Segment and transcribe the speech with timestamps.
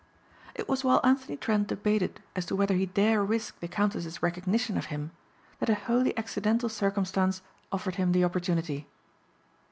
[0.55, 4.75] It was while Anthony Trent debated as to whether he dare risk the Countess's recognition
[4.75, 5.11] of him
[5.59, 8.87] that a wholly accidental circumstance offered him the opportunity.